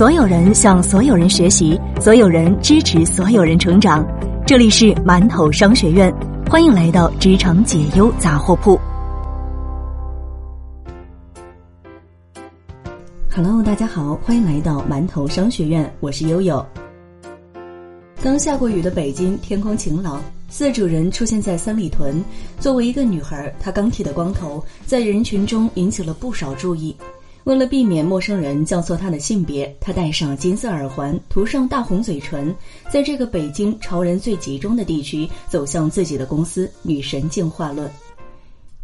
[0.00, 4.02] 所有人向所有人学习，所有人支持所有人成长。
[4.46, 6.10] 这里是馒头商学院，
[6.48, 8.80] 欢迎来到职场解忧杂货铺。
[13.30, 16.64] Hello，大家好，欢迎来到馒头商学院，我是悠悠。
[18.22, 22.24] 刚下过雨的北京，天空晴朗，四主人出现在三里屯。
[22.58, 26.96] 作为一个女孩，她刚剃的光头在人群中引起了不少注意。
[27.50, 32.54] 为了避免陌生人叫错她的性别，她戴上金色耳环，涂上大红嘴唇，
[32.88, 37.90] 在这个北京潮人最集中的地区，走向自己的公司“女神进化论”。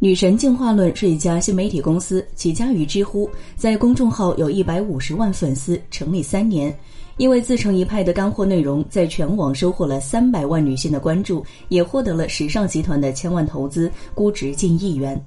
[0.01, 6.77] 女神进化论是一家新媒体公司，起家于知乎，在公众号有一百五十万粉丝，成立三年。
[7.19, 15.25] 因为自成一派的干货内容，在全网收获了三百万女性的关注，也获得了时尚集团的千万投资，估值近亿元。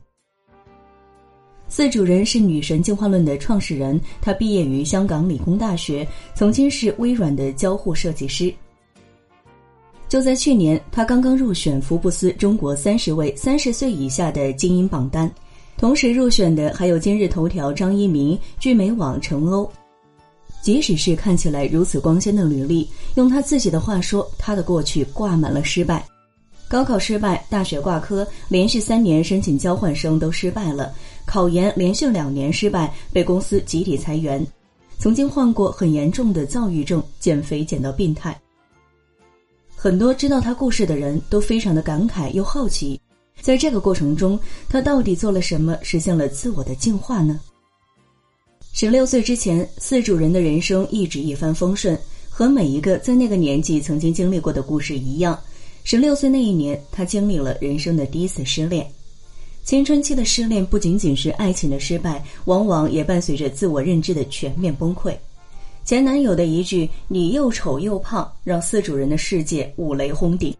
[1.69, 8.51] 四主人是女神进化论的创始人，他毕业于香港理工大学，曾经是微软的交互设计师。
[10.09, 15.31] 就在去年，他刚刚入选福布斯中国三十位三十岁以下的精英榜单，
[15.77, 19.71] 同时入选的还有今日头条张一鸣、聚美网陈欧。
[20.63, 26.03] 即使是看起来如此光鲜的履历，用他自己的话说，他的过去挂满了失败。
[26.67, 30.93] 高考失败，大学挂科，连续三年申请交换生都失败了，
[31.29, 34.43] 考研连续两年失败，被公司集体裁员。
[34.97, 38.35] 曾经患过很严重的躁郁症，减肥减到病态。
[39.75, 42.99] 很多知道他故事的人都非常的感慨又好奇，
[43.39, 47.39] 在这个过程中，他到底做了什么，实现了自我的进化呢？
[48.73, 51.95] 十六岁之前，四主人的人生一直一帆风顺，
[52.27, 55.39] 和每一个在那个年纪曾经经历过的故事一样。
[55.83, 58.91] 十六岁那一年，他经历了人生的第一次失恋。
[59.69, 65.15] 青春期的失恋不仅仅是爱情的失败，往往也伴随着自我认知的全面崩溃。
[65.85, 70.51] 前男友的一句“你又丑又胖”，让四主人的世界五雷轰顶。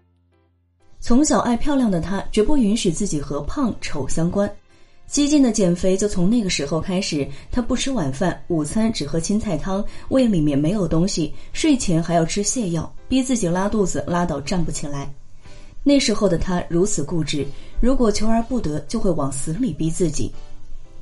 [0.99, 4.47] 从小爱漂亮的她，绝不允许自己和胖丑相关。
[5.07, 7.27] 激进的减肥就从那个时候开始。
[7.49, 15.11] 她不吃晚饭，午餐只喝青菜汤，胃里面没有东西，睡前还要吃泻药，逼自己拉肚子，拉到站不起来。
[15.83, 17.45] 那时候的他如此固执，
[17.79, 20.31] 如果求而不得，就会往死里逼自己。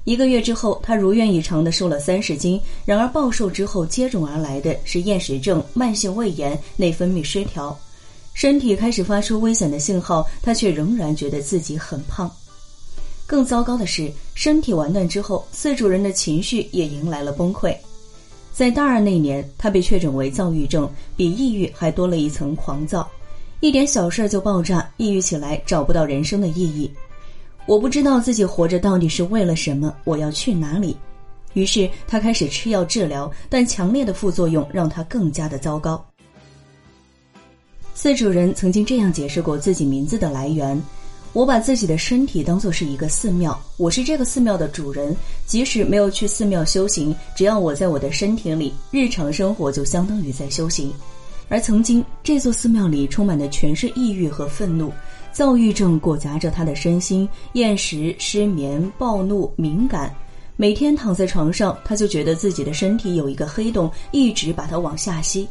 [0.03, 2.61] 一个月之后，他如愿以偿的瘦了三十斤。
[2.85, 7.77] 然而暴瘦之后，接踵而来的是厌食症、慢性胃炎、内分泌失调，
[8.33, 12.31] 身体开始发出危险的信号，他却仍然觉得自己很胖。
[13.25, 17.75] 更糟糕的是，身体完蛋之后，四主人的情绪也迎来了崩溃。
[18.53, 23.05] 在大二那年，他被确诊为躁郁症，比抑郁还多了一层狂躁。
[23.59, 26.91] 一点小事就爆炸，抑郁起来，找不到人生的意义。
[27.65, 30.95] 我不知道自己活着到底是为了什么，我要去哪里？
[31.53, 36.05] 于是他开始吃药治疗，但强烈的副作用让他更加的糟糕。
[37.95, 40.79] 四主人曾经这样解释过自己名字的来源：
[41.33, 45.17] 我把自己的身体当作是一个寺庙，我是这个寺庙的主人。
[45.47, 50.93] 即使没有去寺庙修行，只要我在我的身体里，日常生活就相当于在修行。
[51.49, 54.91] 而曾经，这座寺庙里充满的全是抑郁和愤怒，
[55.31, 60.13] 躁郁症裹挟着他的身心，厌食、失眠、暴怒、敏感，
[60.57, 65.47] 每天躺在床上，他就觉得自己的身体有一个黑洞，一直把他往下吸。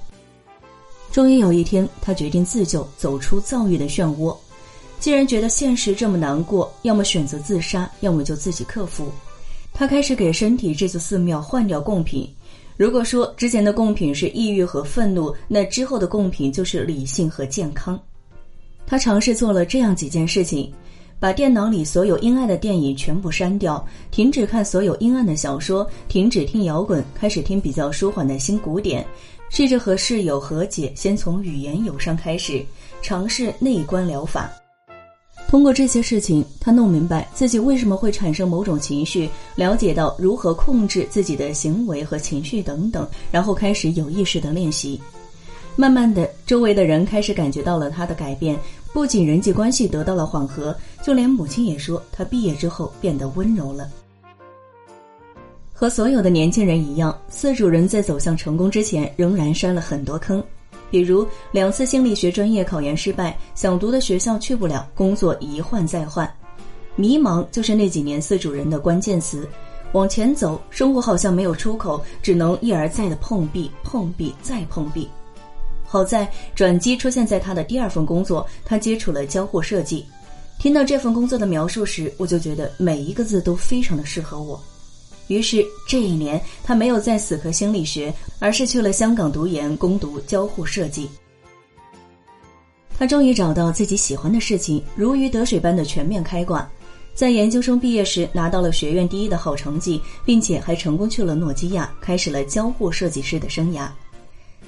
[1.11, 4.37] 终于有一天，他决定自救，走出躁郁的漩涡。
[5.01, 9.11] 既然觉得现实这么难过，要么选择自杀，要么就自己克服。
[9.73, 12.28] 他开始给身体这座寺庙换掉贡品。
[12.76, 17.98] 如果说之前的贡品是抑郁和愤怒，那之后的贡品就是理性和健康。
[18.87, 20.70] 他尝试做了这样几件事情：
[21.19, 29.04] 把电脑里所有阴暗的电影全部删掉，停止看所有阴暗的小说，停止听摇滚，开始听比较舒缓的新古典，
[29.48, 32.62] 试着和室友和解，先从语言友商开始，
[33.00, 34.53] 尝试内观疗法。
[35.49, 45.01] 通过这些事情，他弄明白自己为什么会产生某种情绪，了解到如何控制自己的行为和情绪等等，然后开始有意识的练习。
[45.77, 48.59] 慢慢的，周围的人开始感觉到了他的改变，
[48.93, 53.89] 不仅人际关系得到了缓和，就连母亲也说他毕业之后变得温柔了。
[55.72, 60.42] 和所有的年轻人一样，四主人在走向成功之前，仍然摔了很多坑。
[60.91, 66.33] 比如两次心理学专业考研失败，想读的学校去不了，工作一换再换，
[66.94, 69.48] 迷茫就是那几年四主人的关键词。
[69.92, 75.09] 往前走，生活好像没有出口，只能一而再的碰壁、碰壁再碰壁。
[75.84, 80.04] 好在转机出现在他的第二份工作，他接触了交互设计。
[80.59, 84.60] 听到这份工作的描述时，我就觉得每一个字都非常的适合我。
[85.28, 91.09] 于是这一年，他没有在死磕心理学，而是去了香港读研，攻读交互设计。
[92.99, 96.69] 他终于找到自己喜欢的事情，如鱼得水般的全面开挂。
[97.15, 103.89] 在研究生毕业时，拿到了学院第一的好成绩，并且还成功去了诺基亚，开始了交互设计师的生涯。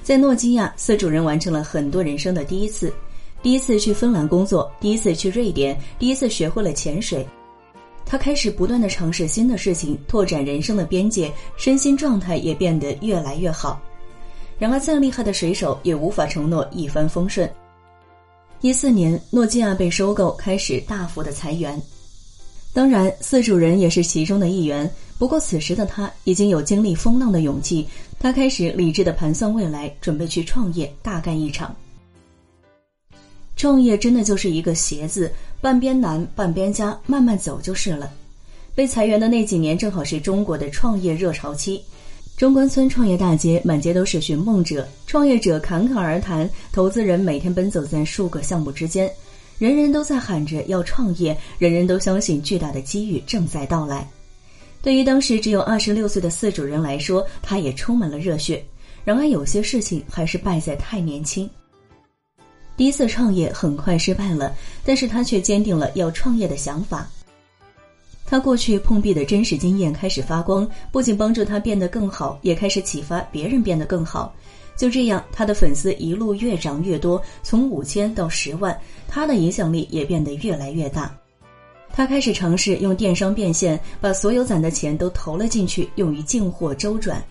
[0.01, 2.91] 在诺基亚，四主人完成了很多人生的第一次：
[3.43, 7.25] 第一次去芬兰工作，第一次去瑞典，第一次学会了潜水。
[8.09, 13.79] 他开始不断的尝试新的事情，拓展人生的边界，身心状态也变得越来越好。
[14.57, 17.47] 然而，再厉害的水手也无法承诺一帆风顺。
[18.61, 21.79] 一四年，诺基亚被收购，开始大幅的裁员。
[22.73, 24.89] 当然，四主人也是其中的一员。
[25.19, 27.87] 不过，此时的他已经有经历风浪的勇气。
[28.19, 31.75] 他开始理智的盘算未来，准备去创业，大干一场。
[33.55, 38.09] 创业真的就是一个鞋子，半边难，半边家，慢慢走就是了。
[38.73, 41.81] 被裁员的那几年，正好是中国的创业热潮期。
[42.37, 49.11] 中关村创业大街满街都是寻梦者，创业者侃侃而谈，投资人每天奔走在数个项目之间。
[49.57, 54.07] 人人都在喊着要创业，人人都相信巨大的机遇正在到来。
[54.81, 58.63] 对于当时只有二十六岁的四主人来说，他也充满了热血。
[59.03, 61.49] 然而，有些事情还是败在太年轻。
[62.79, 64.55] 第一次创业很快失败了，
[64.85, 67.05] 但是他却坚定了要创业的想法。
[68.25, 74.33] 他过去碰壁的真实经验开始发光，不仅帮助他变得更好，也开始启发别人变得更好。
[74.77, 78.79] 就这样，他的粉丝一路越涨越多，从五千到十万，
[79.09, 81.13] 他的影响力也变得越来越大。
[81.91, 87.21] 他开始尝试用电商变现，把所有攒的钱都投了进去，用于进货周转。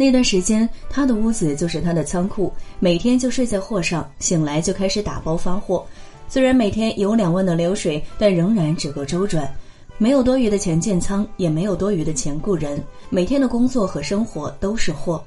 [0.00, 5.84] 那段时间，他的屋子就是他的仓库，每天就睡在货上，醒来就开始打包发货。
[6.28, 9.52] 虽然每天有两万的流水，但仍然只够周转，
[9.98, 12.80] 没有多余的钱建仓，也没有多余的钱雇人，
[13.10, 15.20] 每天的工作和生活都是货。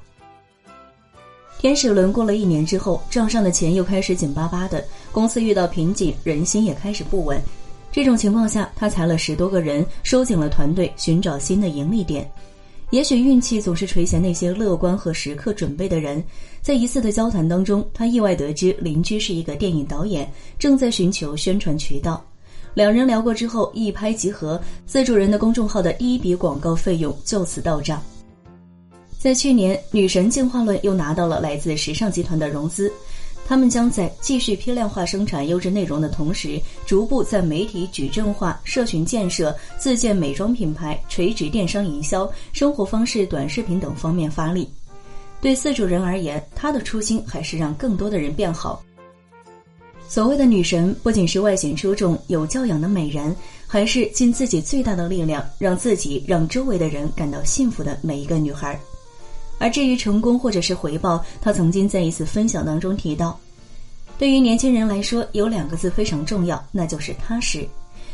[1.60, 4.82] 天使轮过了一年之后，账上的钱又开始紧巴巴的，
[5.12, 7.40] 公司遇到瓶颈，人心也开始不稳。
[7.92, 12.32] 这种情况下，他裁了十多个人，收紧了团队，寻找新的盈利点。
[12.92, 16.22] 也许运气总是垂涎那些乐观和时刻准备的人。
[16.62, 20.30] 在一次的交谈当中，他意外得知邻居是一个电影导演，
[20.60, 22.24] 正在寻求宣传渠道。
[22.74, 28.02] 两人聊过之后，一拍即合，自主人的公众号的第一笔广告费用就此到账。
[29.18, 32.92] 在去年，女神进化论又拿到了来自时尚集团的融资，
[33.48, 44.70] 他们将在继续批量化生产优质内容的同时，逐步在媒体矩阵化、社群建设、自建美妆品牌、垂直电商营销、生活方式短视频等方面发力。
[45.42, 48.82] 对四主人而言，他的初心还是让更多的人变好。
[50.08, 53.36] 所谓的女神，不仅是外显出众、有教养的美人，
[53.66, 58.80] 还是尽自己最大的力量，让自己、让周围的人感到幸福的每一个女孩。
[59.62, 63.40] 而至于成功或者是回报，他曾经在一次分享当中提到，
[64.18, 67.64] 对于年轻人来说，有两个字非常重要，那就是踏实。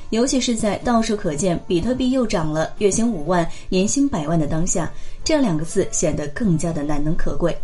[0.09, 4.91] 尤其是在到处可见比特币又涨了，月薪五万、年薪百万的当下，
[5.23, 7.57] 这两个字显得更加的难能可贵。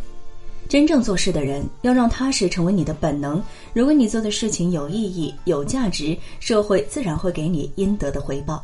[0.69, 3.44] 真正做事的人，要让踏实成为你的本能。
[3.74, 8.63] 如果你做的事情有意义、有价值，社会自然会给你应得的回报。